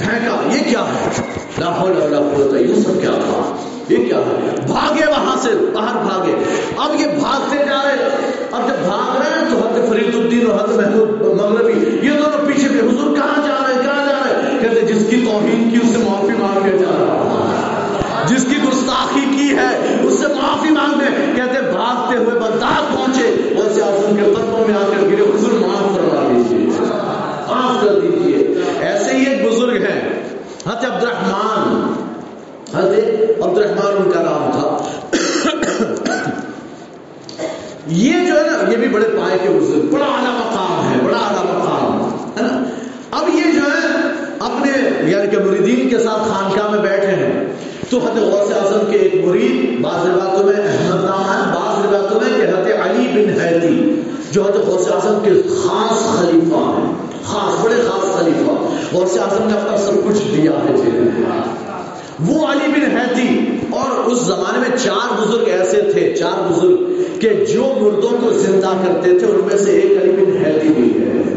[0.00, 1.22] پھینکا یہ کیا ہے؟
[1.58, 3.56] لا حول ولا یہ سب کیا تھا؟
[3.88, 6.34] یہ کیا ہے؟ بھاگے وہاں سے، باہر بھاگے۔
[6.78, 8.08] اب یہ بھاگتے جا رہے
[8.50, 12.46] اب جب بھاگ رہے ہیں تو حضرت فرید الدین اور حضرت محمود مغربی، یہ دونوں
[12.46, 15.70] پیچھے بھی حضور کہاں جا رہے ہیں؟ کہاں جا رہے ہیں؟ کہتے جس کی توہین
[15.70, 17.30] کی، اس سے معافی مانگ کے جا رہا
[18.26, 21.06] جس کی گستاخی کی ہے، اس سے معافی مانگتے
[21.36, 25.96] کہتے بھاگتے ہوئے بغداد پہنچے۔ اور سیاست کے قدموں میں آ کر گرے، حضور معاف
[25.96, 26.66] کروا دیجیے
[27.48, 30.00] معاف کر دیجیے ایسے ہی ایک بزرگ ہیں
[30.68, 31.92] حت عبد الرحمان
[32.74, 32.92] حت
[33.42, 34.76] عبد الرحمان ان کا نام تھا۔
[37.86, 41.18] یہ جو ہے نا، یہ بھی بڑے پائے کے بزرگ، بڑا اعلیٰ مقام ہے، بڑا
[41.18, 41.74] اعلیٰ مقام
[43.10, 43.96] اب یہ جو ہے،
[44.40, 44.70] اپنے
[45.10, 47.54] یعنی کہ مریدین کے ساتھ خانقاہ میں بیٹھے ہیں۔
[47.90, 52.40] تو حضرت غوث اعظم کے ایک مرید بعض روایتوں میں احمد نام بعض روایتوں میں
[52.40, 56.92] کہ حضرت علی بن حیدی جو حضرت غوث اعظم کے خاص خلیفہ ہیں۔
[57.24, 58.50] خاص، بڑے خاص خلیفہ۔
[58.96, 61.22] غوث اعظم نے اپنا سب کچھ دیا ہے جی۔
[62.26, 66.76] وہ علی بن حیدی اور اس زمانے میں چار بزرگ ایسے تھے، چار بزرگ
[67.20, 70.92] کہ جو مردوں کو زندہ کرتے تھے، ان میں سے ایک علی بن حیدی بھی
[70.94, 71.34] ہے۔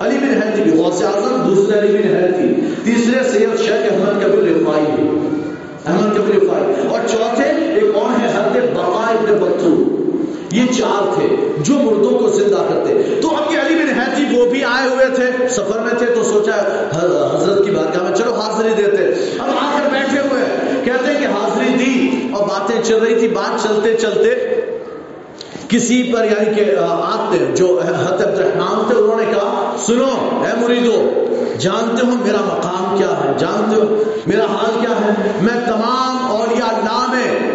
[0.00, 4.44] علی بن حیدی بھی غوث اعظم، دوسرے علی بن حیدی تیسرے سید شیخ احمد کبیر
[4.44, 5.27] رفائی احمد
[5.96, 9.94] کبیر رفائی اور چوتھے، ایک اور ہے حضرت بقا ابن بطو
[10.52, 14.40] یہ چار تھے جو مردوں کو زندہ کرتے۔ تو اب یہ علی بن حیدی جی
[14.40, 16.56] وہ بھی آئے ہوئے تھے، سفر میں تھے تو سوچا
[17.36, 19.04] حضرت کی بارگاہ میں چلو حاضری دیتے۔
[19.38, 20.44] اب آ کر بیٹھے ہوئے۔
[20.84, 24.34] کہتے ہیں کہ حاضری دی اور باتیں چل رہی تھی، بات چلتے چلتے
[25.68, 30.60] کسی پر یعنی کہ آتے جو حضرت عبد الرحمان تھے، انہوں نے کہا، سنو، اے
[30.60, 31.24] مریدو
[31.58, 36.66] جانتے ہو میرا مقام کیا ہے؟ جانتے ہو میرا حال کیا ہے؟ میں تمام اولیاء
[36.66, 37.50] اللہ میں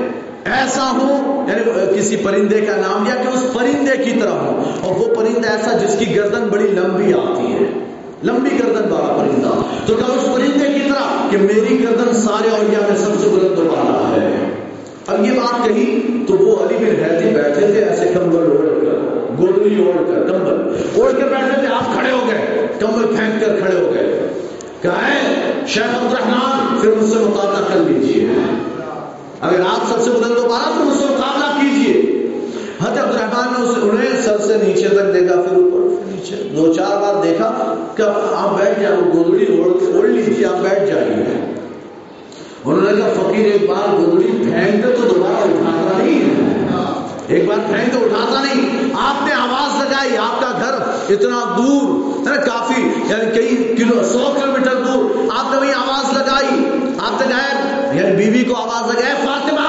[0.45, 4.95] ایسا ہوں یعنی کسی پرندے کا نام لیا کہ اس پرندے کی طرح ہوں۔ اور
[4.95, 7.85] وہ پرندہ ایسا جس کی گردن بڑی لمبی آتی ہے۔
[8.23, 12.87] لمبی گردن والا پرندہ۔ تو کہا اس پرندے کی طرح کہ میری گردن سارے اولیاء
[12.87, 14.35] میں سب سے بلند والا ہے۔
[15.07, 18.82] اب یہ بات کہی تو وہ علی بن حیدی بیٹھے تھے، ایسے کمبل اوڑھ
[19.37, 23.45] کر گودری اوڑھ کر کمبل۔ اوڑھ کر بیٹھے تھے، آپ کھڑے ہو گئے۔ کمبل پھینک
[23.45, 24.19] کر کھڑے ہو گئے۔
[24.81, 28.27] کہا ہے، شیخ عبد الرحمان پھر مجھ سے مقابلہ کر لیجیے
[29.41, 32.01] اگر آپ سب سے بلند ہو پارا تو مجھ سے مقابلہ کیجیے
[32.81, 36.49] حضرت عبد الرحمان نے اسے انہیں سر سے نیچے تک دیکھا، پھر اوپر پھر نیچے۔
[36.55, 38.01] دو چار بار دیکھا کہ
[38.33, 39.45] آپ بیٹھ جائیں گودڑی
[39.93, 41.53] اوڑھ لیجیے آپ بیٹھ جائیے۔
[42.65, 46.52] انہوں نے کہا، فقیر ایک بار گودڑی پھینک دے تو دوبارہ اٹھاتا نہیں ہے۔
[47.27, 50.73] ایک بار پھینک تو اٹھاتا نہیں۔ آپ نے آواز لگائی، آپ کا گھر
[51.13, 56.17] اتنا دور، ہے کافی یعنی کئی کلو، سو کلو میٹر دور۔ آپ نے وہی آواز
[56.17, 56.65] لگائی۔
[56.99, 59.67] آپ نے کہا یعنی بیوی کو آواز لگائے فاطمہ،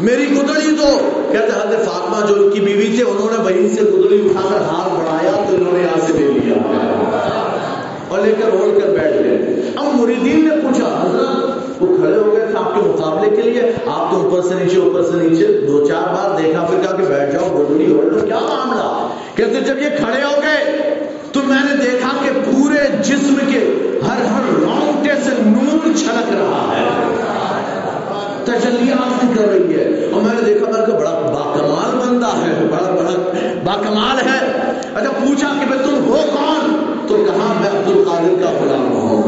[0.00, 0.98] میری گدڑی تو
[1.32, 4.60] کہتے، حضرت فاطمہ جو ان کی بیوی تھے، انہوں نے وہیں سے گدڑی اٹھا کر
[4.60, 6.54] ہاتھ بڑھایا تو انہوں نے یہاں سے لے لیا۔
[8.08, 12.31] اور لے کر اوڑھ کر بیٹھ گئے۔ اب مریدین نے پوچھا، حضرت، وہ کھڑے ہو
[12.64, 16.02] آپ کے مقابلے کے لیے، آپ تو اوپر سے نیچے، اوپر سے نیچے، دو چار
[16.02, 19.88] بار دیکھا، پھر کہا کہ بیٹھ جاؤ گڈوڑی ہو لو کیا معاملہ؟ کہتے جب یہ
[19.98, 20.80] کھڑے ہو گئے،
[21.32, 26.72] تو میں نے دیکھا کہ پورے جسم کے ہر ہر رونگٹے سے نور چھلک رہا
[26.76, 26.88] ہے۔
[28.44, 32.90] تجلیات کر رہی ہے۔ اور میں نے دیکھا، میں کہ بڑا باکمال بندہ ہے، بڑا
[32.90, 34.46] بڑا باکمال ہے۔
[34.94, 36.76] اچھا پوچھا کہ بھائی تم ہو کون؟
[37.08, 39.22] تو کہا، میں عبد القادر کا غلام ہوں۔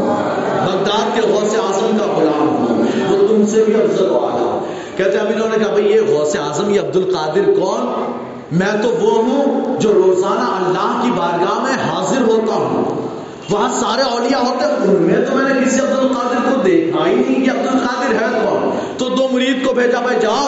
[0.65, 4.63] بغداد کے غوث اعظم کا غلام ہوں۔ وہ تم سے بھی افضل والا
[4.95, 8.11] کہتے اب انہوں نے کہا بھائی یہ غوث اعظم، یہ عبد القادر کون؟
[8.51, 13.07] میں تو وہ ہوں جو روزانہ اللہ کی بارگاہ میں حاضر ہوتا ہوں۔
[13.49, 17.07] وہاں سارے اولیاء ہوتے ہیں۔ ان میں تو میں نے کسی عبد القادر کو دیکھا
[17.07, 20.47] ہی نہیں کہ عبد القادر ہے کون۔ تو دو مرید کو بھیجا بھائی جاؤ،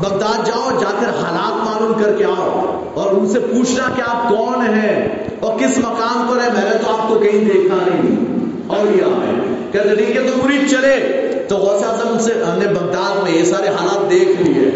[0.00, 4.28] بغداد جاؤ، جا کر حالات معلوم کر کے آؤ۔ اور ان سے پوچھنا کہ آپ
[4.28, 8.37] کون ہیں اور کس مقام پر ہے میں نے تو آپ کو کہیں دیکھا نہیں۔
[8.68, 12.66] اور یہ ہے کہتے ٹھیک ہے تو مرید چلے۔ تو غوث اعظم سے ہم نے
[12.66, 14.70] بغداد میں یہ سارے حالات دیکھ لیے۔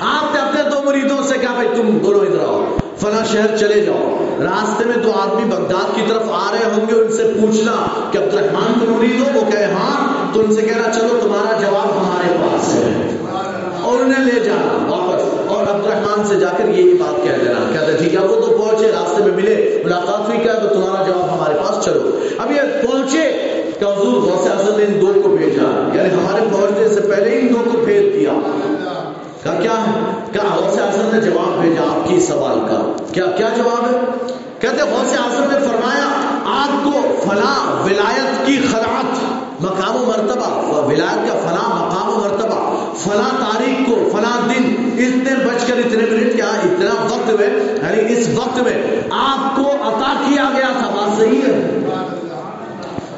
[0.00, 2.64] آپ نے اپنے دو مریدوں سے کہا، بھائی، تم دونوں ادھر آؤ۔
[2.98, 7.00] فلاں شہر چلے جاؤ۔ راستے میں دو آدمی بغداد کی طرف آ رہے ہوں گے،
[7.00, 7.72] ان سے پوچھنا
[8.10, 11.60] کہ عبد الرحمان تم مرید ہو وہ کہے ہاں تو ان سے کہنا چلو، تمہارا
[11.60, 13.16] جواب ہمارے پاس ہے۔
[13.82, 15.03] اور انہیں لے جانا۔ واپس
[15.66, 18.58] اور عبد الرحمان سے جا کر یہی بات کہہ دینا۔ کہتے ٹھیک ہے وہ تو
[18.58, 22.60] پہنچے، راستے میں ملے، ملاقات ہوئی کیا تو تمہارا جواب ہمارے پاس چلو۔ اب یہ
[22.86, 23.32] پہنچے
[23.78, 27.48] کہ حضور غوث اعظم نے ان دو کو بھیجا۔ یعنی ہمارے پہنچنے سے پہلے ان
[27.50, 28.30] دو کو بھیج دیا۔
[29.42, 33.48] کہا، کیا؟ ہے کہا، غوث اعظم نے جواب بھیجا آپ کی سوال کا۔ کیا کیا
[33.56, 33.98] جواب ہے؟
[34.60, 36.06] کہتے، غوث اعظم نے فرمایا،
[36.44, 36.90] آپ کو
[37.24, 39.33] فلاں ولایت کی خلعت
[39.64, 40.48] مقام و مرتبہ
[40.86, 42.60] ولایت کا فلاں مقام و مرتبہ،
[42.98, 48.12] فلاں تاریخ کو، فلاں دن اتنے بج کر اتنے منٹ کیا، اتنا وقت میں یعنی
[48.12, 51.70] اس وقت میں آپ کو عطا کیا گیا تھا، بات صحیح ہے؟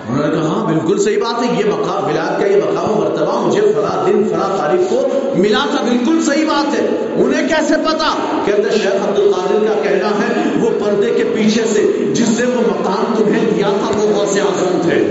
[0.08, 3.00] انہوں نے کہا ہاں بالکل صحیح بات ہے، یہ مقام ولاد کا یہ مقام و
[3.00, 6.86] مرتبہ مجھے فلاں دن، فلاں تاریخ کو ملا تھا، بالکل صحیح بات ہے۔
[7.16, 12.10] انہیں کیسے پتا؟ کہتے شیخ عبد القادر کا کہنا ہے، وہ پردے کے پیچھے سے،
[12.14, 15.10] جس سے وہ مقام تمہیں دیا تھا، وہ غوث اعظم تھے۔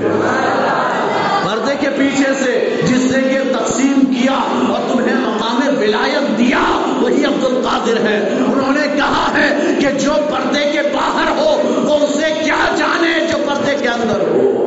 [1.79, 6.63] کے پیچھے سے جس نے یہ تقسیم کیا اور تمہیں مقام ولایت دیا،
[7.01, 11.95] وہی عبد القادر ہے۔ انہوں نے کہا ہے کہ جو پردے کے باہر ہو، وہ
[11.95, 14.61] اسے کیا جانے جو پردے کے اندر ہو۔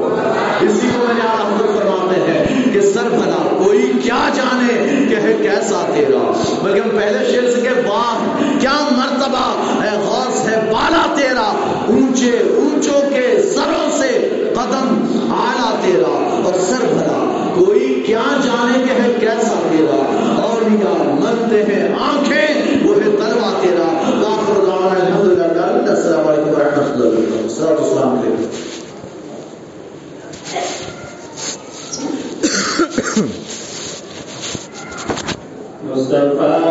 [0.61, 3.38] اسی کو میں نے عبد فرماتے ہیں کہ سر بھلا
[4.03, 6.33] کیا جانے؟ کہ ہے کیسا تیرا؟
[6.63, 11.53] بلکہ ہم پہلے شیر سے کہ واہ کیا مرتبہ؟ ہے غوث ہے بالا تیرا،
[11.89, 19.03] اونچے، اونچوں کے سروں سے قدم اعلیٰ تیرا اور سر بھلا۔ کوئی کیا جانے کہ
[19.03, 19.97] ہے کیسا تیرا؟
[20.43, 22.55] اور یا مرتے ہیں آنکھیں،
[22.89, 28.45] وہ ہے تلوا تیرا۔ واخر دعوانا الحمدللہ السلام علیکم ورحمۃ اللہ السلام السلام علیکم۔
[33.21, 33.27] Hmm.
[36.11, 36.68] مصطفیٰ